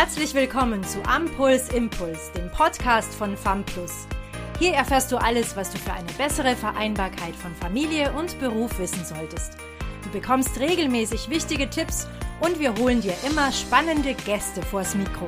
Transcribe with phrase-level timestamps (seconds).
[0.00, 4.06] Herzlich willkommen zu Ampuls Impuls, dem Podcast von FAMPLUS.
[4.60, 9.04] Hier erfährst du alles, was du für eine bessere Vereinbarkeit von Familie und Beruf wissen
[9.04, 9.56] solltest.
[10.04, 12.06] Du bekommst regelmäßig wichtige Tipps
[12.38, 15.26] und wir holen dir immer spannende Gäste vors Mikro.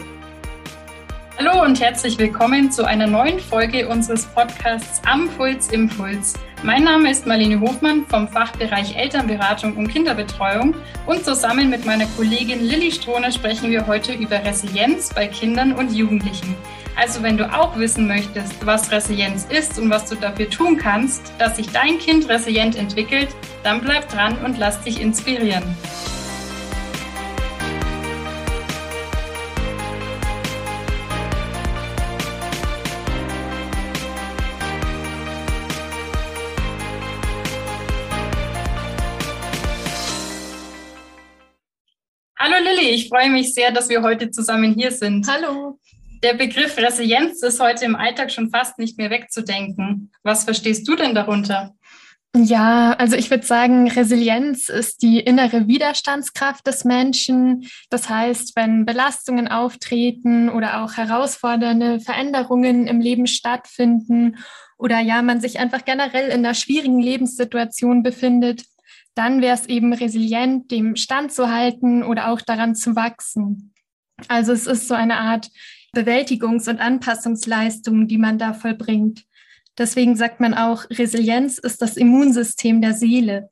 [1.36, 6.34] Hallo und herzlich willkommen zu einer neuen Folge unseres Podcasts Ampuls Impuls.
[6.62, 10.74] Mein Name ist Marlene Hofmann vom Fachbereich Elternberatung und Kinderbetreuung
[11.06, 15.90] und zusammen mit meiner Kollegin Lilly Strohner sprechen wir heute über Resilienz bei Kindern und
[15.90, 16.54] Jugendlichen.
[16.96, 21.32] Also wenn du auch wissen möchtest, was Resilienz ist und was du dafür tun kannst,
[21.38, 23.28] dass sich dein Kind resilient entwickelt,
[23.62, 25.64] dann bleib dran und lass dich inspirieren.
[42.90, 45.26] Ich freue mich sehr, dass wir heute zusammen hier sind.
[45.28, 45.78] Hallo.
[46.22, 50.10] Der Begriff Resilienz ist heute im Alltag schon fast nicht mehr wegzudenken.
[50.22, 51.74] Was verstehst du denn darunter?
[52.36, 57.68] Ja, also ich würde sagen, Resilienz ist die innere Widerstandskraft des Menschen.
[57.90, 64.36] Das heißt, wenn Belastungen auftreten oder auch herausfordernde Veränderungen im Leben stattfinden
[64.78, 68.64] oder ja, man sich einfach generell in einer schwierigen Lebenssituation befindet,
[69.14, 73.74] dann wäre es eben resilient, dem standzuhalten oder auch daran zu wachsen.
[74.28, 75.50] Also es ist so eine Art
[75.94, 79.24] Bewältigungs- und Anpassungsleistung, die man da vollbringt.
[79.78, 83.50] Deswegen sagt man auch, Resilienz ist das Immunsystem der Seele.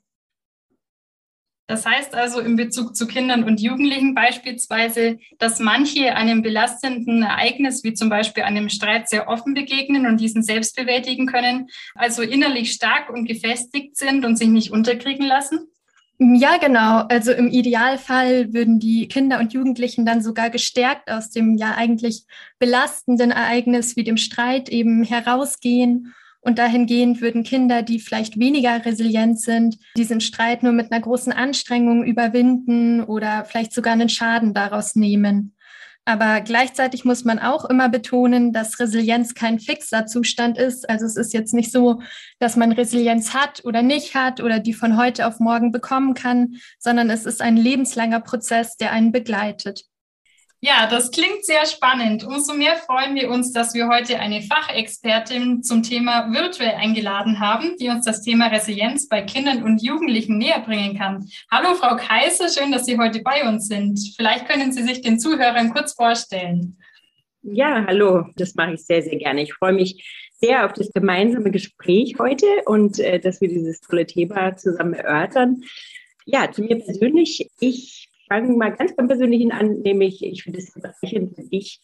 [1.68, 7.84] Das heißt also in Bezug zu Kindern und Jugendlichen beispielsweise, dass manche einem belastenden Ereignis
[7.84, 12.72] wie zum Beispiel einem Streit sehr offen begegnen und diesen selbst bewältigen können, also innerlich
[12.72, 15.68] stark und gefestigt sind und sich nicht unterkriegen lassen?
[16.18, 17.04] Ja, genau.
[17.10, 22.24] Also im Idealfall würden die Kinder und Jugendlichen dann sogar gestärkt aus dem ja eigentlich
[22.58, 29.40] belastenden Ereignis wie dem Streit eben herausgehen und dahingehend würden Kinder, die vielleicht weniger resilient
[29.40, 34.94] sind, diesen Streit nur mit einer großen Anstrengung überwinden oder vielleicht sogar einen Schaden daraus
[34.94, 35.54] nehmen.
[36.08, 40.88] Aber gleichzeitig muss man auch immer betonen, dass Resilienz kein fixer Zustand ist.
[40.88, 42.00] Also es ist jetzt nicht so,
[42.38, 46.54] dass man Resilienz hat oder nicht hat oder die von heute auf morgen bekommen kann,
[46.78, 49.84] sondern es ist ein lebenslanger Prozess, der einen begleitet.
[50.60, 52.24] Ja, das klingt sehr spannend.
[52.24, 57.76] Umso mehr freuen wir uns, dass wir heute eine Fachexpertin zum Thema virtuell eingeladen haben,
[57.78, 61.28] die uns das Thema Resilienz bei Kindern und Jugendlichen näher bringen kann.
[61.48, 64.00] Hallo, Frau Kaiser, schön, dass Sie heute bei uns sind.
[64.16, 66.76] Vielleicht können Sie sich den Zuhörern kurz vorstellen.
[67.42, 69.42] Ja, hallo, das mache ich sehr, sehr gerne.
[69.42, 70.04] Ich freue mich
[70.40, 75.62] sehr auf das gemeinsame Gespräch heute und äh, dass wir dieses tolle Thema zusammen erörtern.
[76.26, 80.72] Ja, zu mir persönlich, ich fange mal ganz beim Persönlichen an, nämlich ich finde es
[80.72, 81.80] bereichernd, wenn ich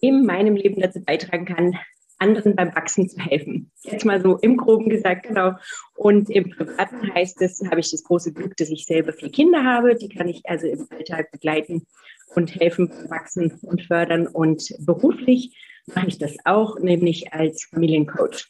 [0.00, 1.78] in meinem Leben dazu beitragen kann,
[2.18, 3.70] anderen beim Wachsen zu helfen.
[3.82, 5.52] Jetzt mal so im Groben gesagt, genau.
[5.96, 9.64] Und im Privaten heißt es, habe ich das große Glück, dass ich selber vier Kinder
[9.64, 9.94] habe.
[9.96, 11.86] Die kann ich also im Alltag begleiten
[12.34, 14.26] und helfen, wachsen und fördern.
[14.26, 15.56] Und beruflich
[15.94, 18.46] mache ich das auch, nämlich als Familiencoach.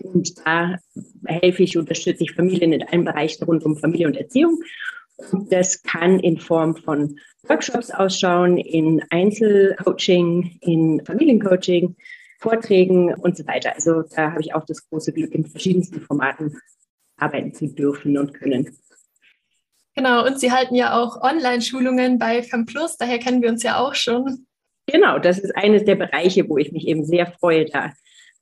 [0.00, 0.78] Und da
[1.26, 4.58] helfe ich, unterstütze ich Familien in allen Bereichen rund um Familie und Erziehung
[5.50, 7.18] das kann in Form von
[7.48, 11.96] Workshops ausschauen, in Einzelcoaching, in Familiencoaching,
[12.38, 13.74] Vorträgen und so weiter.
[13.74, 16.58] Also da habe ich auch das große Glück, in verschiedensten Formaten
[17.16, 18.76] arbeiten zu dürfen und können.
[19.94, 23.94] Genau, und Sie halten ja auch Online-Schulungen bei FemPlus, daher kennen wir uns ja auch
[23.94, 24.46] schon.
[24.86, 27.92] Genau, das ist eines der Bereiche, wo ich mich eben sehr freue, da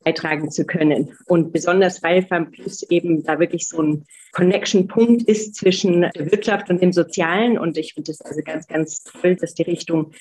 [0.05, 1.17] beitragen zu können.
[1.27, 6.81] Und besonders weil FAMPLUS eben da wirklich so ein Connection-Punkt ist zwischen der Wirtschaft und
[6.81, 7.59] dem Sozialen.
[7.59, 10.13] Und ich finde es also ganz, ganz toll, dass die Richtung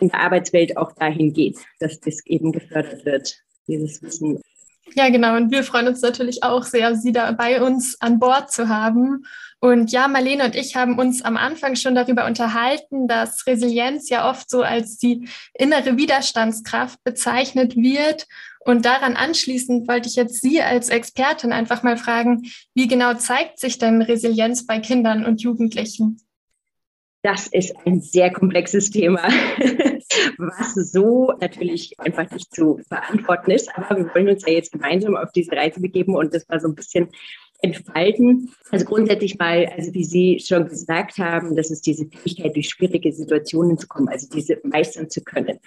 [0.00, 3.36] in der Arbeitswelt auch dahin geht, dass das eben gefördert wird,
[3.66, 4.40] dieses Wissen.
[4.94, 5.36] Ja, genau.
[5.36, 9.24] Und wir freuen uns natürlich auch sehr, Sie da bei uns an Bord zu haben.
[9.58, 14.28] Und ja, Marlene und ich haben uns am Anfang schon darüber unterhalten, dass Resilienz ja
[14.28, 18.26] oft so als die innere Widerstandskraft bezeichnet wird.
[18.64, 22.42] Und daran anschließend wollte ich jetzt Sie als Expertin einfach mal fragen,
[22.74, 26.18] wie genau zeigt sich denn Resilienz bei Kindern und Jugendlichen?
[27.22, 29.22] Das ist ein sehr komplexes Thema,
[30.38, 33.70] was so natürlich einfach nicht zu beantworten ist.
[33.74, 36.68] Aber wir wollen uns ja jetzt gemeinsam auf diese Reise begeben und das mal so
[36.68, 37.08] ein bisschen
[37.62, 38.50] entfalten.
[38.70, 43.10] Also grundsätzlich mal, also wie Sie schon gesagt haben, das ist diese Fähigkeit, durch schwierige
[43.10, 45.58] Situationen zu kommen, also diese meistern zu können.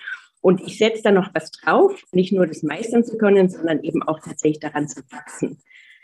[0.42, 4.04] Und ich setze da noch was drauf, nicht nur das meistern zu können, sondern eben
[4.04, 5.60] auch tatsächlich daran zu wachsen.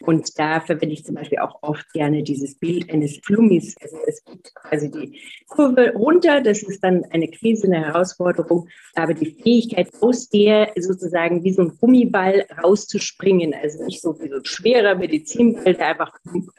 [0.06, 3.76] Und da verwende ich zum Beispiel auch oft gerne dieses Bild eines Flummis.
[3.82, 9.14] Also es gibt quasi die Kurve runter, das ist dann eine Krise, eine Herausforderung, aber
[9.14, 14.36] die Fähigkeit aus der sozusagen wie so ein Gummiball rauszuspringen, also nicht so wie so
[14.36, 16.12] ein schwerer Medizinball, der einfach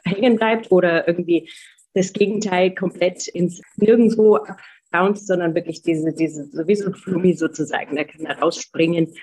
[0.05, 1.49] hängen bleibt oder irgendwie
[1.93, 4.39] das Gegenteil komplett ins Nirgendwo
[4.91, 9.13] bounced, sondern wirklich diese, diese, so wie so ein Flummi sozusagen, der kann da rausspringen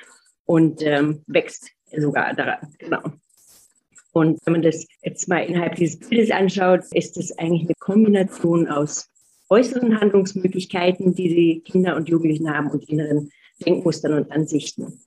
[0.45, 3.01] und ähm, wächst sogar daran, genau.
[4.13, 8.69] Und wenn man das jetzt mal innerhalb dieses Bildes anschaut, ist das eigentlich eine Kombination
[8.69, 9.09] aus
[9.49, 13.31] äußeren Handlungsmöglichkeiten, die die Kinder und Jugendlichen haben und inneren
[13.65, 15.01] Denkmustern und Ansichten.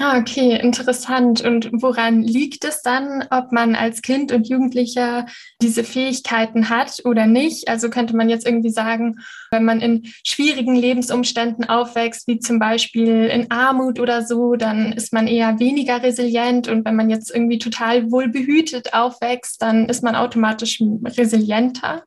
[0.00, 1.40] Ah, okay, interessant.
[1.42, 5.26] Und woran liegt es dann, ob man als Kind und Jugendlicher
[5.62, 7.68] diese Fähigkeiten hat oder nicht?
[7.68, 9.20] Also könnte man jetzt irgendwie sagen,
[9.52, 15.12] wenn man in schwierigen Lebensumständen aufwächst, wie zum Beispiel in Armut oder so, dann ist
[15.12, 16.66] man eher weniger resilient.
[16.66, 22.02] Und wenn man jetzt irgendwie total wohlbehütet aufwächst, dann ist man automatisch resilienter.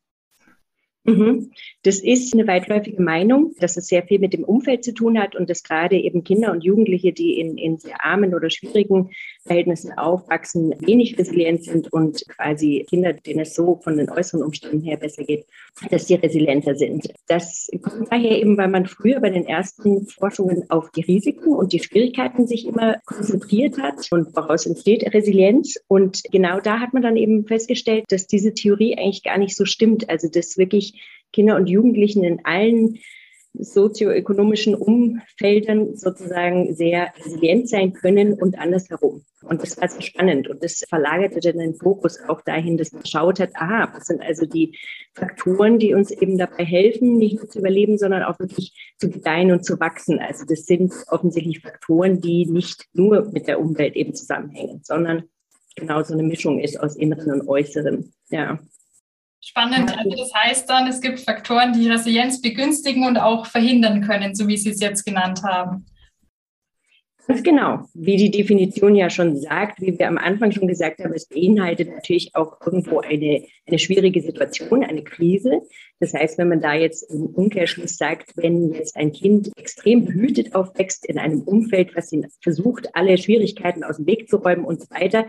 [1.05, 1.51] Mhm.
[1.87, 5.37] Das ist eine weitläufige Meinung, dass es sehr viel mit dem Umfeld zu tun hat
[5.37, 9.11] und dass gerade eben Kinder und Jugendliche, die in, in sehr armen oder schwierigen
[9.45, 14.81] Verhältnissen aufwachsen, wenig resilient sind und quasi Kinder, denen es so von den äußeren Umständen
[14.81, 15.45] her besser geht,
[15.89, 17.07] dass die resilienter sind.
[17.29, 21.71] Das kommt daher eben, weil man früher bei den ersten Forschungen auf die Risiken und
[21.71, 25.79] die Schwierigkeiten sich immer konzentriert hat und woraus entsteht Resilienz.
[25.87, 29.63] Und genau da hat man dann eben festgestellt, dass diese Theorie eigentlich gar nicht so
[29.63, 30.09] stimmt.
[30.09, 31.01] Also dass wirklich
[31.33, 32.99] Kinder und Jugendlichen in allen
[33.59, 39.23] sozioökonomischen Umfeldern sozusagen sehr resilient sein können und andersherum.
[39.43, 40.47] Und das war sehr spannend.
[40.47, 44.21] Und das verlagerte dann den Fokus auch dahin, dass man schaut hat, aha, was sind
[44.21, 44.77] also die
[45.13, 49.51] Faktoren, die uns eben dabei helfen, nicht nur zu überleben, sondern auch wirklich zu gedeihen
[49.51, 50.19] und zu wachsen.
[50.19, 55.23] Also das sind offensichtlich Faktoren, die nicht nur mit der Umwelt eben zusammenhängen, sondern
[55.75, 58.13] genau so eine Mischung ist aus Inneren und Äußeren.
[58.29, 58.59] Ja.
[59.47, 59.97] Spannend.
[59.97, 64.45] Also das heißt dann, es gibt Faktoren, die Resilienz begünstigen und auch verhindern können, so
[64.49, 65.85] wie Sie es jetzt genannt haben.
[67.27, 67.85] Ganz genau.
[67.93, 71.89] Wie die Definition ja schon sagt, wie wir am Anfang schon gesagt haben, es beinhaltet
[71.89, 75.61] natürlich auch irgendwo eine, eine schwierige Situation, eine Krise.
[76.01, 80.55] Das heißt, wenn man da jetzt im Umkehrschluss sagt, wenn jetzt ein Kind extrem behütet
[80.55, 84.81] aufwächst in einem Umfeld, was ihn versucht, alle Schwierigkeiten aus dem Weg zu räumen und
[84.81, 85.27] so weiter,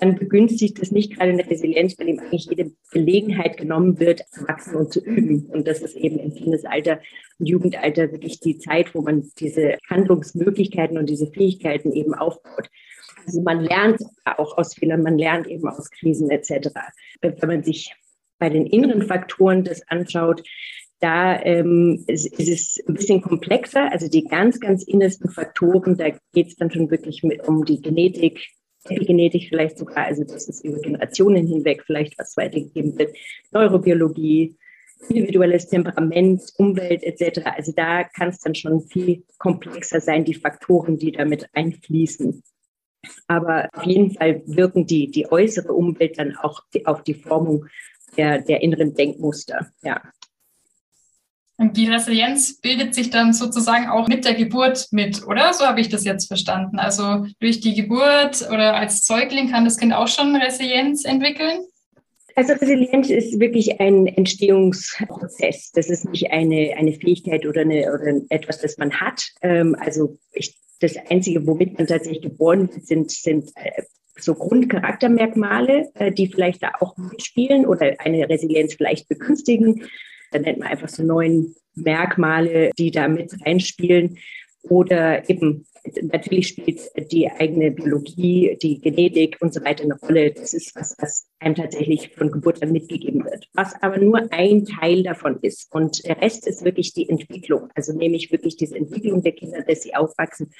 [0.00, 4.46] dann begünstigt das nicht gerade eine Resilienz, weil ihm eigentlich jede Gelegenheit genommen wird, zu
[4.46, 5.46] wachsen und zu üben.
[5.46, 7.00] Und das ist eben im Kindesalter
[7.38, 12.68] und Jugendalter wirklich die Zeit, wo man diese Handlungsmöglichkeiten und diese Fähigkeiten eben aufbaut.
[13.26, 16.70] Also man lernt auch aus Fehlern, man lernt eben aus Krisen etc.
[17.20, 17.94] Wenn man sich
[18.38, 20.42] bei den inneren Faktoren das anschaut,
[21.00, 23.92] da ähm, ist, ist, es ein bisschen komplexer.
[23.92, 27.80] Also die ganz, ganz innersten Faktoren, da geht es dann schon wirklich mit um die
[27.80, 28.48] Genetik,
[28.90, 33.16] Epigenetik vielleicht sogar, also dass es über Generationen hinweg vielleicht was weitergegeben wird,
[33.52, 34.56] Neurobiologie,
[35.08, 37.42] individuelles Temperament, Umwelt etc.
[37.56, 42.42] Also da kann es dann schon viel komplexer sein, die Faktoren, die damit einfließen.
[43.26, 47.66] Aber auf jeden Fall wirken die, die äußere Umwelt dann auch auf die Formung
[48.16, 49.70] der, der inneren Denkmuster.
[49.82, 50.02] Ja.
[51.60, 55.52] Und die Resilienz bildet sich dann sozusagen auch mit der Geburt mit, oder?
[55.52, 56.78] So habe ich das jetzt verstanden.
[56.78, 61.58] Also durch die Geburt oder als Säugling kann das Kind auch schon Resilienz entwickeln?
[62.36, 65.72] Also Resilienz ist wirklich ein Entstehungsprozess.
[65.72, 69.24] Das ist nicht eine, eine Fähigkeit oder, eine, oder etwas, das man hat.
[69.42, 73.82] Ähm, also ich, das Einzige, womit man tatsächlich geboren wird, sind, sind äh,
[74.16, 79.82] so Grundcharaktermerkmale, äh, die vielleicht da auch mitspielen oder eine Resilienz vielleicht begünstigen.
[80.30, 84.18] Dann nennt man einfach so neuen Merkmale, die da mit reinspielen.
[84.62, 85.66] Oder eben,
[86.02, 86.80] natürlich spielt
[87.12, 90.32] die eigene Biologie, die Genetik und so weiter eine Rolle.
[90.32, 93.48] Das ist was, was einem tatsächlich von Geburt an mitgegeben wird.
[93.54, 95.72] Was aber nur ein Teil davon ist.
[95.72, 97.68] Und der Rest ist wirklich die Entwicklung.
[97.74, 100.52] Also nämlich wirklich diese Entwicklung der Kinder, dass sie aufwachsen,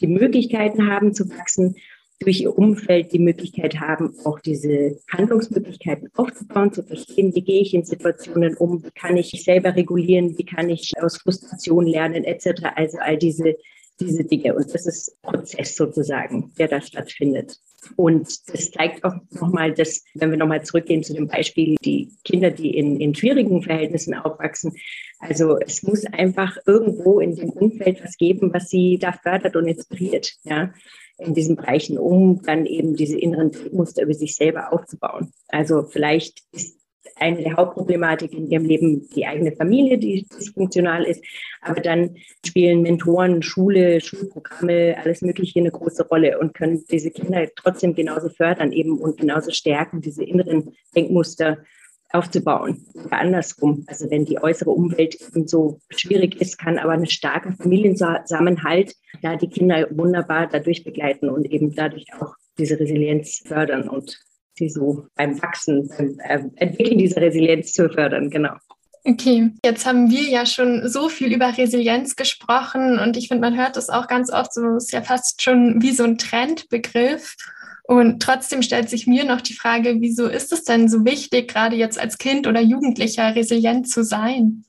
[0.00, 1.76] die Möglichkeiten haben zu wachsen
[2.18, 7.74] durch ihr Umfeld die Möglichkeit haben, auch diese Handlungsmöglichkeiten aufzubauen, zu verstehen, wie gehe ich
[7.74, 12.62] in Situationen um, wie kann ich selber regulieren, wie kann ich aus Frustration lernen, etc.
[12.74, 13.56] Also all diese,
[14.00, 14.54] diese Dinge.
[14.54, 17.58] Und das ist Prozess sozusagen, der da stattfindet.
[17.96, 22.50] Und das zeigt auch nochmal, dass, wenn wir nochmal zurückgehen zu dem Beispiel, die Kinder,
[22.50, 24.74] die in, in schwierigen Verhältnissen aufwachsen,
[25.20, 29.66] also es muss einfach irgendwo in dem Umfeld was geben, was sie da fördert und
[29.66, 30.32] inspiriert.
[30.44, 30.72] Ja
[31.18, 35.32] in diesen Bereichen, um dann eben diese inneren Muster über sich selber aufzubauen.
[35.48, 36.78] Also vielleicht ist
[37.18, 41.24] eine der Hauptproblematiken in ihrem Leben die eigene Familie, die dysfunktional ist.
[41.62, 47.48] Aber dann spielen Mentoren, Schule, Schulprogramme, alles Mögliche eine große Rolle und können diese Kinder
[47.56, 51.58] trotzdem genauso fördern eben und genauso stärken, diese inneren Denkmuster
[52.10, 52.86] aufzubauen.
[52.94, 53.84] Oder andersrum.
[53.86, 59.48] Also wenn die äußere Umwelt so schwierig ist, kann aber ein starker Familienzusammenhalt da die
[59.48, 64.18] Kinder wunderbar dadurch begleiten und eben dadurch auch diese Resilienz fördern und
[64.56, 68.54] sie so beim Wachsen, beim äh, Entwickeln dieser Resilienz zu fördern, genau.
[69.08, 73.56] Okay, jetzt haben wir ja schon so viel über Resilienz gesprochen und ich finde, man
[73.56, 77.36] hört das auch ganz oft so, ist ja fast schon wie so ein Trendbegriff.
[77.84, 81.76] Und trotzdem stellt sich mir noch die Frage, wieso ist es denn so wichtig, gerade
[81.76, 84.64] jetzt als Kind oder Jugendlicher resilient zu sein?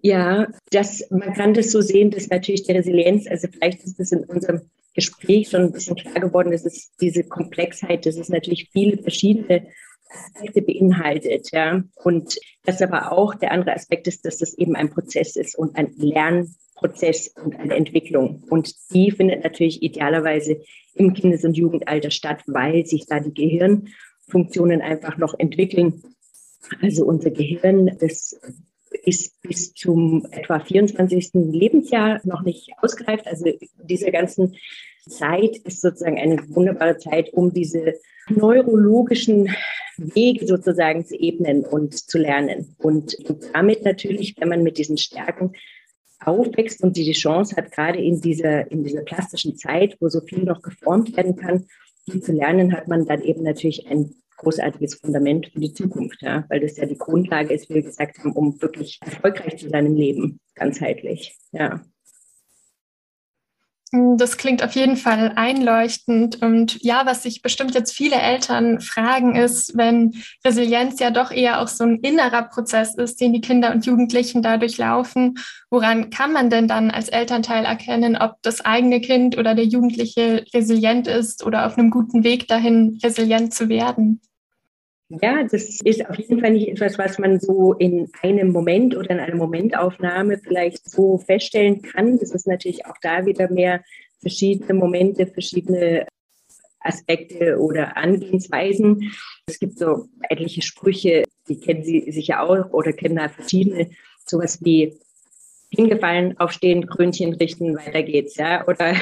[0.00, 4.12] Ja, das, man kann das so sehen, dass natürlich die Resilienz, also vielleicht ist das
[4.12, 4.62] in unserem
[4.96, 9.68] Gespräch schon ein bisschen klar geworden, dass es diese Komplexheit, dass es natürlich viele verschiedene
[10.08, 11.50] Aspekte beinhaltet.
[11.52, 11.84] Ja.
[12.02, 15.76] Und dass aber auch der andere Aspekt ist, dass das eben ein Prozess ist und
[15.76, 18.42] ein Lernprozess und eine Entwicklung.
[18.48, 20.62] Und die findet natürlich idealerweise
[20.94, 26.02] im Kindes- und Jugendalter statt, weil sich da die Gehirnfunktionen einfach noch entwickeln.
[26.80, 28.40] Also unser Gehirn, das
[29.04, 31.30] ist bis zum etwa 24.
[31.34, 33.26] Lebensjahr noch nicht ausgereift.
[33.26, 33.50] Also
[33.82, 34.56] diese ganzen
[35.08, 37.94] Zeit ist sozusagen eine wunderbare Zeit, um diese
[38.28, 39.54] neurologischen
[39.96, 42.76] Wege sozusagen zu ebnen und zu lernen.
[42.78, 43.16] Und
[43.54, 45.52] damit natürlich, wenn man mit diesen Stärken
[46.20, 50.42] aufwächst und die Chance hat, gerade in dieser, in dieser plastischen Zeit, wo so viel
[50.42, 51.66] noch geformt werden kann,
[52.06, 56.44] die zu lernen, hat man dann eben natürlich ein großartiges Fundament für die Zukunft, ja,
[56.48, 59.86] weil das ja die Grundlage ist, wie wir gesagt haben, um wirklich erfolgreich zu sein
[59.86, 61.36] im Leben, ganzheitlich.
[61.52, 61.82] Ja.
[63.92, 66.42] Das klingt auf jeden Fall einleuchtend.
[66.42, 70.12] Und ja, was sich bestimmt jetzt viele Eltern fragen, ist, wenn
[70.44, 74.42] Resilienz ja doch eher auch so ein innerer Prozess ist, den die Kinder und Jugendlichen
[74.42, 75.38] dadurch laufen,
[75.70, 80.44] woran kann man denn dann als Elternteil erkennen, ob das eigene Kind oder der Jugendliche
[80.52, 84.20] resilient ist oder auf einem guten Weg dahin, resilient zu werden?
[85.08, 89.10] Ja, das ist auf jeden Fall nicht etwas, was man so in einem Moment oder
[89.10, 92.18] in einer Momentaufnahme vielleicht so feststellen kann.
[92.18, 93.84] Das ist natürlich auch da wieder mehr
[94.20, 96.06] verschiedene Momente, verschiedene
[96.80, 99.12] Aspekte oder Angehensweisen.
[99.46, 103.90] Es gibt so etliche Sprüche, die kennen Sie sicher auch oder kennen da verschiedene,
[104.24, 104.98] sowas wie
[105.70, 108.66] hingefallen, aufstehen, Krönchen richten, weiter geht's, ja.
[108.66, 108.94] Oder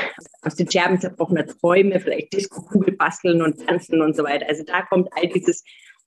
[0.42, 4.46] aus den Scherben zerbrochener Träume, vielleicht Disco-Kugel basteln und tanzen und so weiter.
[4.48, 5.62] Also da kommt all dieses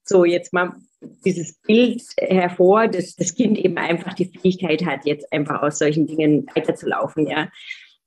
[0.08, 0.74] so jetzt mal
[1.26, 6.08] dieses Bild hervor, dass das Kind eben einfach die Fähigkeit hat, jetzt einfach aus solchen
[6.08, 7.50] Dingen weiterzulaufen, ja.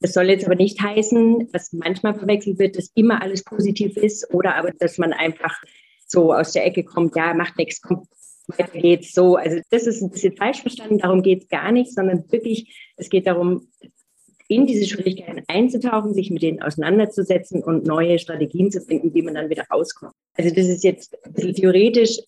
[0.02, 4.32] Das soll jetzt aber nicht heißen, dass manchmal verwechselt wird, dass immer alles positiv ist
[4.32, 5.54] oder aber, dass man einfach
[6.06, 8.06] so aus der Ecke kommt, ja, macht nichts, kommt,
[8.46, 9.36] weiter geht's so.
[9.36, 13.10] Also das ist ein bisschen falsch verstanden, darum geht es gar nicht, sondern wirklich, es
[13.10, 13.68] geht darum,
[14.50, 19.34] in diese Schwierigkeiten einzutauchen, sich mit denen auseinanderzusetzen und neue Strategien zu finden, wie man
[19.34, 20.12] dann wieder rauskommt.
[20.36, 22.18] Also das ist jetzt theoretisch.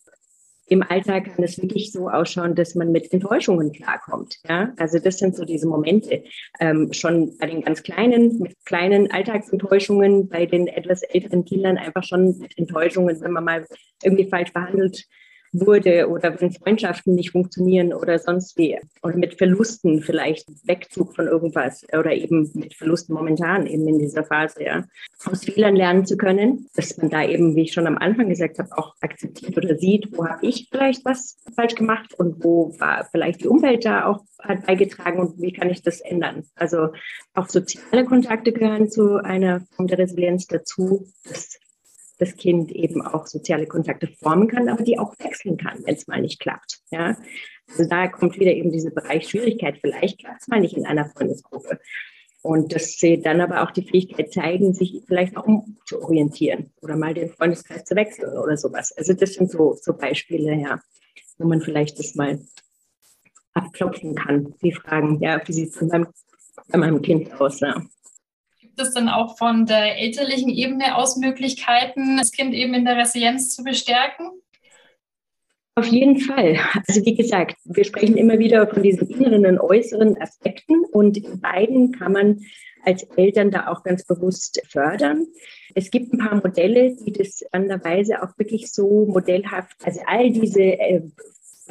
[0.68, 4.36] Im Alltag kann es wirklich so ausschauen, dass man mit Enttäuschungen klarkommt.
[4.48, 4.72] Ja?
[4.76, 6.22] Also das sind so diese Momente.
[6.60, 12.04] Ähm, schon bei den ganz kleinen, mit kleinen Alltagsenttäuschungen, bei den etwas älteren Kindern einfach
[12.04, 13.66] schon mit Enttäuschungen, wenn man mal
[14.04, 15.08] irgendwie falsch behandelt
[15.52, 18.78] wurde oder wenn Freundschaften nicht funktionieren oder sonst wie.
[19.02, 24.24] Und mit Verlusten vielleicht, Wegzug von irgendwas oder eben mit Verlusten momentan eben in dieser
[24.24, 24.84] Phase, ja.
[25.24, 28.58] Aus Fehlern lernen zu können, dass man da eben, wie ich schon am Anfang gesagt
[28.58, 33.08] habe, auch akzeptiert oder sieht, wo habe ich vielleicht was falsch gemacht und wo war
[33.10, 36.44] vielleicht die Umwelt da auch hat beigetragen und wie kann ich das ändern.
[36.56, 36.88] Also
[37.34, 41.06] auch soziale Kontakte gehören zu einer Form der Resilienz dazu.
[41.24, 41.58] Das
[42.22, 46.06] das Kind eben auch soziale Kontakte formen kann, aber die auch wechseln kann, wenn es
[46.06, 46.80] mal nicht klappt.
[46.90, 47.16] Ja?
[47.68, 49.78] Also da kommt wieder eben diese Bereich Schwierigkeit.
[49.80, 51.80] Vielleicht klappt es mal nicht in einer Freundesgruppe.
[52.42, 57.14] Und dass sie dann aber auch die Fähigkeit zeigen, sich vielleicht auch umzuorientieren oder mal
[57.14, 58.92] den Freundeskreis zu wechseln oder sowas.
[58.96, 60.80] Also das sind so, so Beispiele, ja,
[61.38, 62.40] wo man vielleicht das mal
[63.54, 64.54] abklopfen kann.
[64.62, 67.60] Die fragen, ja, wie sieht es bei meinem Kind aus?
[67.60, 67.82] Ja
[68.76, 72.96] gibt es dann auch von der elterlichen Ebene aus Möglichkeiten, das Kind eben in der
[72.96, 74.30] Resilienz zu bestärken?
[75.74, 76.58] Auf jeden Fall.
[76.86, 81.40] Also wie gesagt, wir sprechen immer wieder von diesen inneren und äußeren Aspekten und in
[81.40, 82.40] beiden kann man
[82.84, 85.26] als Eltern da auch ganz bewusst fördern.
[85.74, 90.62] Es gibt ein paar Modelle, die das andererweise auch wirklich so modellhaft, also all diese
[90.62, 91.02] äh,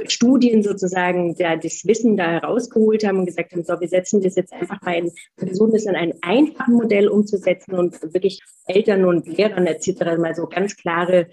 [0.08, 4.36] Studien sozusagen da das Wissen da herausgeholt haben und gesagt haben, so, wir setzen das
[4.36, 9.28] jetzt einfach bei einem, versuchen das in einem einfachen Modell umzusetzen und wirklich Eltern und
[9.28, 10.18] Lehrern etc.
[10.18, 11.28] mal so ganz klare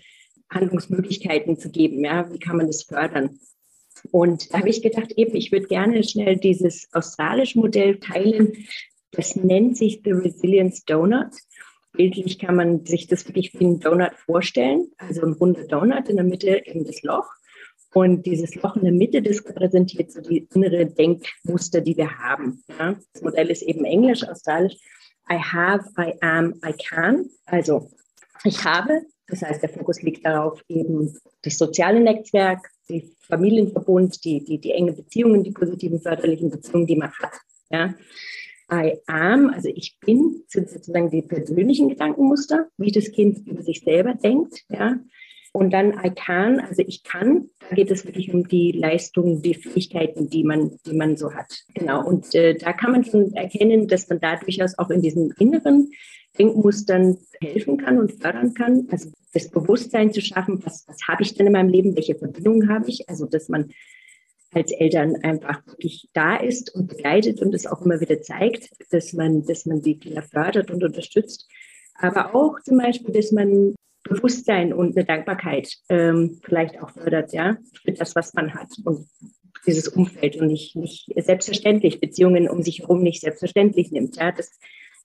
[0.51, 2.05] Handlungsmöglichkeiten zu geben.
[2.05, 3.39] Ja, wie kann man das fördern?
[4.11, 8.67] Und da habe ich gedacht, eben, ich würde gerne schnell dieses australische Modell teilen.
[9.11, 11.33] Das nennt sich The Resilience Donut.
[11.93, 14.93] Bildlich kann man sich das wirklich wie ein Donut vorstellen.
[14.99, 17.29] Also ein runder Donut in der Mitte eben das Loch.
[17.95, 22.63] Und dieses Loch in der Mitte, das repräsentiert so die innere Denkmuster, die wir haben.
[22.79, 22.97] Ja?
[23.13, 24.77] Das Modell ist eben englisch, australisch.
[25.31, 27.31] I have, I am, I can.
[27.47, 27.91] Also
[28.45, 34.45] ich habe, das heißt, der Fokus liegt darauf, eben das soziale Netzwerk, die Familienverbund, die,
[34.45, 37.33] die, die enge Beziehungen, die positiven förderlichen Beziehungen, die man hat.
[37.71, 37.95] Ja.
[38.71, 43.81] I am, also ich bin, sind sozusagen die persönlichen Gedankenmuster, wie das Kind über sich
[43.81, 44.63] selber denkt.
[44.69, 44.99] Ja.
[45.53, 49.55] Und dann I can, also ich kann, da geht es wirklich um die Leistungen, die
[49.55, 51.65] Fähigkeiten, die man, die man so hat.
[51.75, 52.05] Genau.
[52.07, 55.91] Und äh, da kann man schon erkennen, dass man da durchaus auch in diesen inneren
[56.39, 58.87] Denkmustern helfen kann und fördern kann.
[58.91, 62.69] Also das Bewusstsein zu schaffen, was, was habe ich denn in meinem Leben, welche Verbindungen
[62.69, 63.09] habe ich?
[63.09, 63.71] Also dass man
[64.53, 69.13] als Eltern einfach wirklich da ist und begleitet und es auch immer wieder zeigt, dass
[69.13, 71.49] man, dass man die Kinder fördert und unterstützt.
[71.95, 73.75] Aber auch zum Beispiel, dass man
[74.09, 79.07] Bewusstsein und eine Dankbarkeit ähm, vielleicht auch fördert, ja, für das, was man hat und
[79.67, 84.17] dieses Umfeld und nicht, nicht selbstverständlich, Beziehungen um sich herum nicht selbstverständlich nimmt.
[84.17, 84.59] Ja, das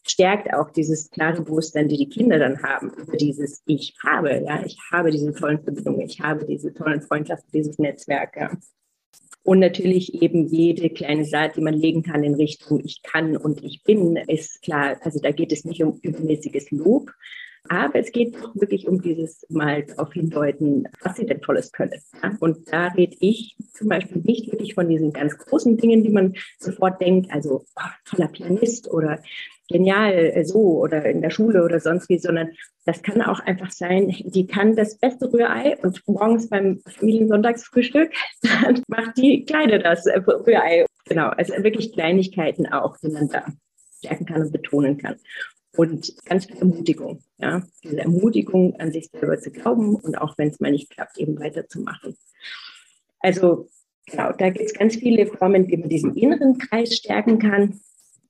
[0.07, 4.63] stärkt auch dieses klare Bewusstsein, die die Kinder dann haben über dieses Ich habe, ja,
[4.65, 8.51] ich habe diese tollen Verbindungen, ich habe diese tollen Freundschaften, dieses Netzwerk, ja.
[9.45, 13.62] Und natürlich eben jede kleine Saat, die man legen kann in Richtung Ich kann und
[13.62, 14.98] ich bin, ist klar.
[15.01, 17.12] Also da geht es nicht um übermäßiges Lob,
[17.70, 22.01] aber es geht wirklich um dieses Mal darauf hindeuten, was sie denn Tolles können.
[22.39, 26.34] Und da rede ich zum Beispiel nicht wirklich von diesen ganz großen Dingen, die man
[26.60, 29.22] sofort denkt, also oh, toller Pianist oder
[29.70, 32.51] genial äh, so oder in der Schule oder sonst wie, sondern
[32.86, 38.82] das kann auch einfach sein, die kann das beste Rührei und morgens beim Familiensonntagsfrühstück, dann
[38.88, 40.86] macht die Kleine das äh, Rührei.
[41.05, 43.46] Genau, also wirklich Kleinigkeiten auch, die man da
[44.00, 45.15] stärken kann und betonen kann
[45.75, 47.20] und ganz viel Ermutigung.
[47.38, 47.63] Ja?
[47.84, 51.39] Diese Ermutigung, an sich selber zu glauben und auch wenn es mal nicht klappt, eben
[51.39, 52.15] weiterzumachen.
[53.20, 53.70] Also
[54.06, 57.80] genau, da gibt es ganz viele Formen, wie man diesen inneren Kreis stärken kann.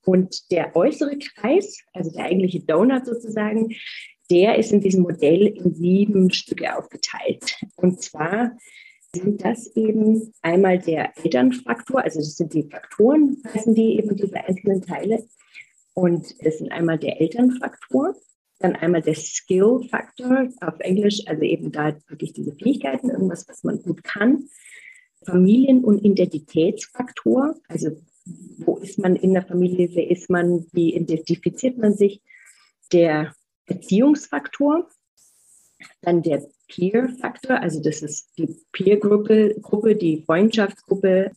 [0.06, 3.74] Und der äußere Kreis, also der eigentliche Donut sozusagen,
[4.30, 7.58] der ist in diesem Modell in sieben Stücke aufgeteilt.
[7.76, 8.58] Und zwar
[9.16, 14.36] sind das eben einmal der Elternfaktor, also das sind die Faktoren, heißen die eben diese
[14.36, 15.24] einzelnen Teile.
[15.94, 18.16] Und das sind einmal der Elternfaktor,
[18.60, 23.82] dann einmal der Skill-Faktor auf Englisch, also eben da wirklich diese Fähigkeiten, irgendwas, was man
[23.82, 24.50] gut kann.
[25.26, 27.92] Familien- und Identitätsfaktor, also
[28.58, 32.22] wo ist man in der Familie, wer ist man, wie identifiziert man sich.
[32.92, 33.34] Der
[33.66, 34.90] Erziehungsfaktor,
[36.02, 41.32] dann der Peer-Faktor, also das ist die Peer-Gruppe, Gruppe, die Freundschaftsgruppe,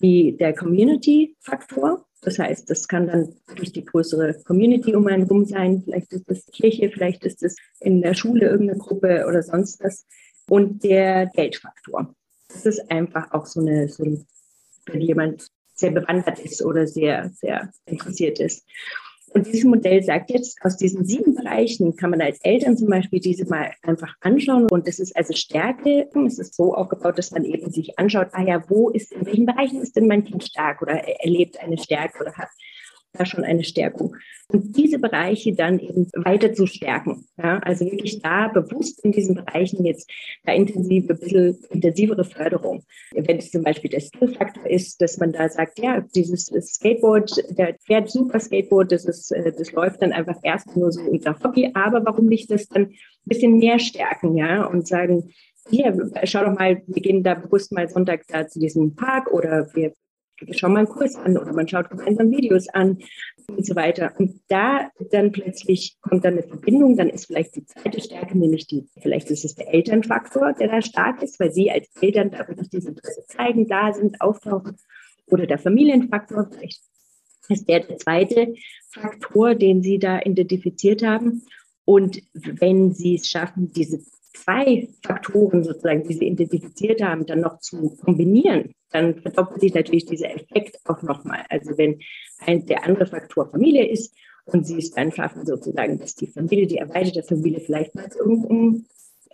[0.00, 5.44] die, der Community-Faktor, das heißt, das kann dann durch die größere Community um einen rum
[5.44, 5.82] sein.
[5.82, 10.06] Vielleicht ist es Kirche, vielleicht ist es in der Schule irgendeine Gruppe oder sonst was.
[10.48, 12.14] Und der Geldfaktor.
[12.48, 14.04] Das ist einfach auch so eine, so
[14.86, 18.66] wenn jemand sehr bewandert ist oder sehr, sehr interessiert ist.
[19.34, 23.20] Und dieses Modell sagt jetzt, aus diesen sieben Bereichen kann man als Eltern zum Beispiel
[23.20, 24.66] diese mal einfach anschauen.
[24.70, 26.08] Und das ist also Stärke.
[26.26, 29.46] Es ist so aufgebaut, dass man eben sich anschaut, ah ja, wo ist, in welchen
[29.46, 32.48] Bereichen ist denn mein Kind stark oder erlebt eine Stärke oder hat
[33.18, 34.14] da schon eine Stärkung.
[34.50, 37.26] Und diese Bereiche dann eben weiter zu stärken.
[37.36, 40.10] Ja, also wirklich da bewusst in diesen Bereichen jetzt
[40.44, 42.82] da intensive, ein bisschen intensivere Förderung.
[43.12, 47.76] Wenn es zum Beispiel der Skillfaktor ist, dass man da sagt, ja, dieses Skateboard, der
[47.84, 51.70] fährt super Skateboard, das ist, äh, das läuft dann einfach erst nur so unter Hobby,
[51.74, 55.30] aber warum nicht das dann ein bisschen mehr stärken, ja, und sagen,
[55.70, 59.68] hier, schau doch mal, wir gehen da bewusst mal Sonntag da zu diesem Park oder
[59.74, 59.92] wir
[60.52, 62.98] schauen mal einen Kurs an oder man schaut gemeinsam Videos an
[63.48, 64.12] und so weiter.
[64.18, 68.66] Und da dann plötzlich kommt dann eine Verbindung, dann ist vielleicht die zweite Stärke, nämlich
[68.66, 72.46] die, vielleicht ist es der Elternfaktor, der da stark ist, weil sie als Eltern da
[72.46, 74.76] wirklich dieses Interesse zeigen, da sind, auftauchen.
[75.26, 76.82] Oder der Familienfaktor, vielleicht
[77.48, 78.54] ist der zweite
[78.92, 81.42] Faktor, den sie da identifiziert haben.
[81.84, 84.00] Und wenn sie es schaffen, diese
[84.42, 90.06] zwei Faktoren sozusagen, die Sie identifiziert haben, dann noch zu kombinieren, dann verdoppelt sich natürlich
[90.06, 91.44] dieser Effekt auch nochmal.
[91.48, 92.00] Also wenn
[92.38, 96.66] ein, der andere Faktor Familie ist und Sie es dann schaffen, sozusagen, dass die Familie,
[96.66, 98.86] die erweiterte Familie vielleicht mal zu irgendeinem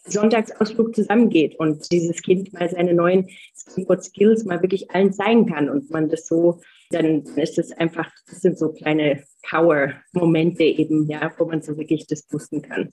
[0.06, 5.70] Sonntagsausflug zusammengeht und dieses Kind mal seine neuen Skateboard Skills mal wirklich allen zeigen kann
[5.70, 11.32] und man das so, dann ist es einfach, das sind so kleine Power-Momente eben, ja,
[11.38, 12.92] wo man so wirklich das boosten kann.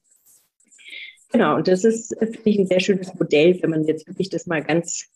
[1.31, 4.47] Genau, und das ist, finde ich, ein sehr schönes Modell, wenn man jetzt wirklich das
[4.47, 5.07] mal ganz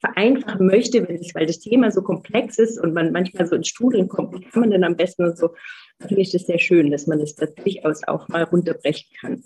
[0.00, 4.08] vereinfachen möchte, es, weil das Thema so komplex ist und man manchmal so ins Studium
[4.08, 5.54] kommt, wie kann man denn am besten und so,
[6.00, 9.42] finde ich das sehr schön, dass man das durchaus auch mal runterbrechen kann.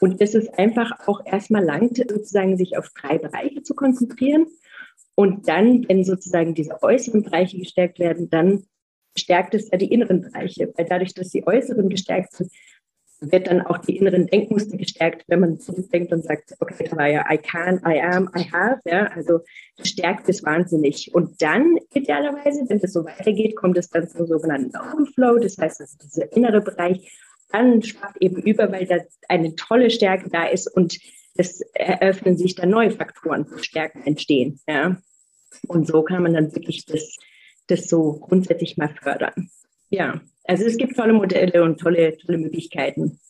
[0.00, 4.46] Und dass es einfach auch erstmal langt, sozusagen sich auf drei Bereiche zu konzentrieren.
[5.14, 8.64] Und dann, wenn sozusagen diese äußeren Bereiche gestärkt werden, dann
[9.16, 10.72] stärkt es ja die inneren Bereiche.
[10.76, 12.50] Weil dadurch, dass die äußeren gestärkt sind,
[13.30, 17.08] wird dann auch die inneren Denkmuster gestärkt, wenn man zurückdenkt und sagt, okay, da war
[17.08, 19.40] ja I can, I am, I have, ja, also
[19.82, 21.14] stärkt es wahnsinnig.
[21.14, 25.80] Und dann idealerweise, wenn das so weitergeht, kommt es dann zum sogenannten Overflow, das heißt,
[25.80, 27.16] das ist dieser innere Bereich,
[27.50, 28.96] dann schwappt eben über, weil da
[29.28, 30.98] eine tolle Stärke da ist und
[31.34, 34.96] es eröffnen sich dann neue Faktoren, wo Stärken entstehen, ja.
[35.68, 37.16] Und so kann man dann wirklich das,
[37.66, 39.50] das so grundsätzlich mal fördern.
[39.92, 43.20] Ja, also es gibt tolle Modelle und tolle, tolle Möglichkeiten.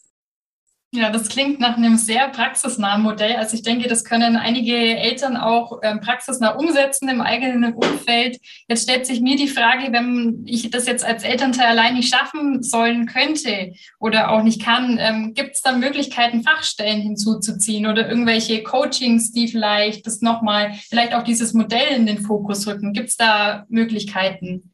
[0.94, 3.36] Ja, das klingt nach einem sehr praxisnahen Modell.
[3.36, 8.38] Also ich denke, das können einige Eltern auch ähm, praxisnah umsetzen im eigenen Umfeld.
[8.68, 12.62] Jetzt stellt sich mir die Frage, wenn ich das jetzt als Elternteil allein nicht schaffen
[12.62, 18.62] sollen könnte oder auch nicht kann, ähm, gibt es da Möglichkeiten, Fachstellen hinzuzuziehen oder irgendwelche
[18.62, 22.92] Coachings, die vielleicht das nochmal, vielleicht auch dieses Modell in den Fokus rücken?
[22.92, 24.71] Gibt es da Möglichkeiten?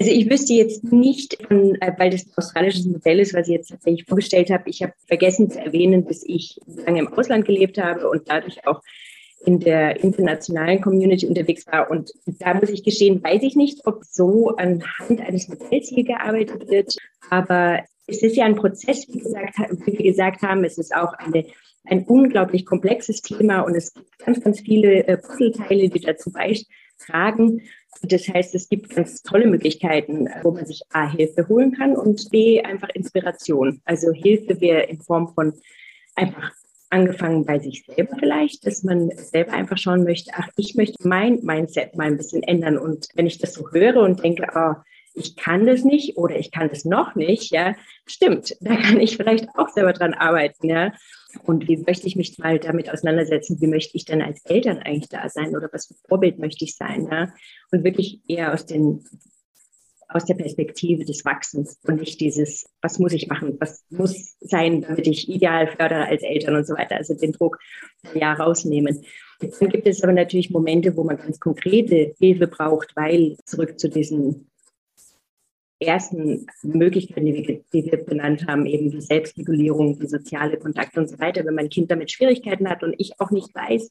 [0.00, 3.70] Also ich wüsste jetzt nicht, äh, weil das ein australisches Modell ist, was ich jetzt
[3.70, 4.70] tatsächlich vorgestellt habe.
[4.70, 8.80] Ich habe vergessen zu erwähnen, dass ich lange im Ausland gelebt habe und dadurch auch
[9.44, 11.90] in der internationalen Community unterwegs war.
[11.90, 16.68] Und da muss ich gestehen, weiß ich nicht, ob so anhand eines Modells hier gearbeitet
[16.68, 16.96] wird.
[17.30, 20.64] Aber es ist ja ein Prozess, wie, gesagt, wie wir gesagt haben.
[20.64, 21.44] Es ist auch eine,
[21.84, 27.62] ein unglaublich komplexes Thema und es gibt ganz, ganz viele äh, Puzzleteile, die dazu beitragen.
[28.02, 32.30] Das heißt, es gibt ganz tolle Möglichkeiten, wo man sich A, Hilfe holen kann und
[32.30, 33.80] B, einfach Inspiration.
[33.84, 35.54] Also Hilfe wäre in Form von
[36.14, 36.52] einfach
[36.90, 41.40] angefangen bei sich selber vielleicht, dass man selber einfach schauen möchte, ach, ich möchte mein
[41.42, 42.78] Mindset mal ein bisschen ändern.
[42.78, 44.74] Und wenn ich das so höre und denke, oh,
[45.14, 47.74] ich kann das nicht oder ich kann das noch nicht, ja,
[48.06, 50.92] stimmt, da kann ich vielleicht auch selber dran arbeiten, ja.
[51.42, 53.60] Und wie möchte ich mich mal damit auseinandersetzen?
[53.60, 56.74] Wie möchte ich denn als Eltern eigentlich da sein oder was für Vorbild möchte ich
[56.74, 57.06] sein?
[57.10, 57.32] Ja?
[57.70, 59.04] Und wirklich eher aus den
[60.08, 64.80] aus der Perspektive des Wachsens und nicht dieses, was muss ich machen, was muss sein,
[64.80, 66.96] damit ich ideal fördere als Eltern und so weiter.
[66.96, 67.58] Also den Druck
[68.14, 69.04] ja rausnehmen.
[69.38, 73.88] Dann gibt es aber natürlich Momente, wo man ganz konkrete Hilfe braucht, weil zurück zu
[73.88, 74.47] diesen
[75.80, 81.08] ersten Möglichkeiten, die wir, die wir benannt haben, eben die Selbstregulierung, die soziale Kontakte und
[81.08, 83.90] so weiter, wenn mein Kind damit Schwierigkeiten hat und ich auch nicht weiß,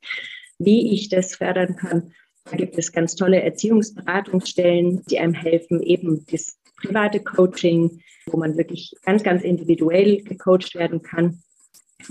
[0.60, 2.12] wie ich das fördern kann,
[2.50, 8.58] da gibt es ganz tolle Erziehungsberatungsstellen, die einem helfen, eben das private Coaching, wo man
[8.58, 11.42] wirklich ganz, ganz individuell gecoacht werden kann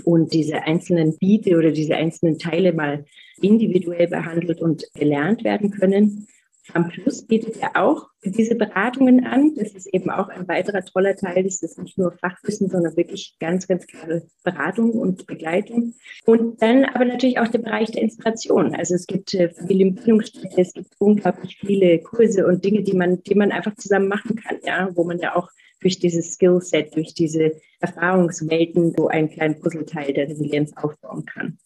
[0.03, 3.05] und diese einzelnen Biete oder diese einzelnen Teile mal
[3.41, 6.27] individuell behandelt und gelernt werden können.
[6.73, 9.55] Am Plus bietet ja auch diese Beratungen an.
[9.55, 11.43] Das ist eben auch ein weiterer toller Teil.
[11.43, 15.93] Das ist nicht nur Fachwissen, sondern wirklich ganz, ganz klare Beratung und Begleitung.
[16.25, 18.75] Und dann aber natürlich auch der Bereich der Inspiration.
[18.75, 23.35] Also es gibt äh, Familienbildungsstätte, es gibt unglaublich viele Kurse und Dinge, die man, die
[23.35, 25.49] man einfach zusammen machen kann, ja, wo man ja auch
[25.79, 31.59] durch dieses Skillset, durch diese Erfahrungswelten so einen kleinen Puzzleteil der Resilienz aufbauen kann.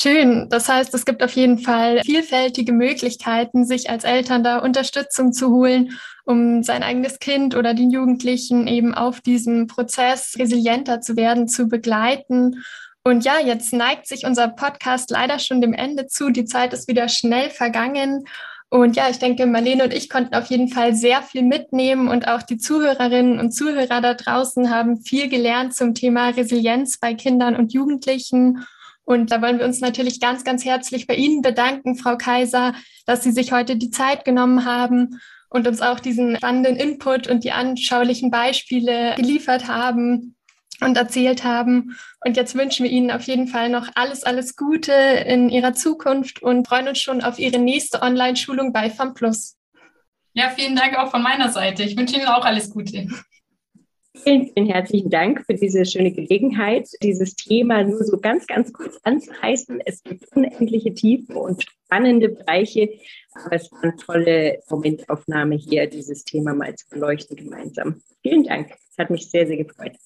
[0.00, 0.48] Schön.
[0.48, 5.50] Das heißt, es gibt auf jeden Fall vielfältige Möglichkeiten, sich als Eltern da Unterstützung zu
[5.50, 11.48] holen, um sein eigenes Kind oder den Jugendlichen eben auf diesem Prozess resilienter zu werden,
[11.48, 12.62] zu begleiten.
[13.02, 16.30] Und ja, jetzt neigt sich unser Podcast leider schon dem Ende zu.
[16.30, 18.22] Die Zeit ist wieder schnell vergangen.
[18.68, 22.28] Und ja, ich denke, Marlene und ich konnten auf jeden Fall sehr viel mitnehmen und
[22.28, 27.56] auch die Zuhörerinnen und Zuhörer da draußen haben viel gelernt zum Thema Resilienz bei Kindern
[27.56, 28.64] und Jugendlichen.
[29.08, 32.74] Und da wollen wir uns natürlich ganz, ganz herzlich bei Ihnen bedanken, Frau Kaiser,
[33.06, 35.18] dass Sie sich heute die Zeit genommen haben
[35.48, 40.36] und uns auch diesen spannenden Input und die anschaulichen Beispiele geliefert haben
[40.82, 41.96] und erzählt haben.
[42.22, 46.42] Und jetzt wünschen wir Ihnen auf jeden Fall noch alles, alles Gute in Ihrer Zukunft
[46.42, 49.56] und freuen uns schon auf Ihre nächste Online-Schulung bei FAMPLUS.
[50.34, 51.82] Ja, vielen Dank auch von meiner Seite.
[51.82, 53.08] Ich wünsche Ihnen auch alles Gute.
[54.24, 58.98] Vielen, vielen herzlichen Dank für diese schöne Gelegenheit, dieses Thema nur so ganz, ganz kurz
[59.02, 59.80] anzureißen.
[59.84, 62.90] Es gibt unendliche Tiefen und spannende Bereiche,
[63.32, 68.02] aber es war eine tolle Momentaufnahme hier, dieses Thema mal zu beleuchten gemeinsam.
[68.22, 68.70] Vielen Dank.
[68.90, 69.96] Es hat mich sehr, sehr gefreut.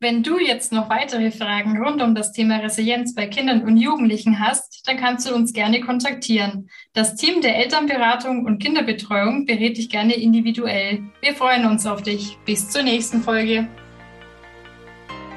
[0.00, 4.38] Wenn du jetzt noch weitere Fragen rund um das Thema Resilienz bei Kindern und Jugendlichen
[4.38, 6.70] hast, dann kannst du uns gerne kontaktieren.
[6.92, 11.02] Das Team der Elternberatung und Kinderbetreuung berät dich gerne individuell.
[11.20, 12.38] Wir freuen uns auf dich.
[12.44, 13.66] Bis zur nächsten Folge.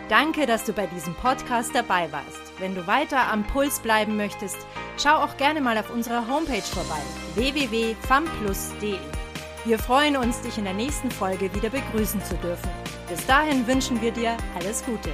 [0.09, 2.53] Danke, dass du bei diesem Podcast dabei warst.
[2.59, 4.57] Wenn du weiter am Puls bleiben möchtest,
[5.01, 7.01] schau auch gerne mal auf unserer Homepage vorbei
[7.33, 9.20] www.famplus.de.
[9.63, 12.69] Wir freuen uns, dich in der nächsten Folge wieder begrüßen zu dürfen.
[13.07, 15.11] Bis dahin wünschen wir dir alles Gute.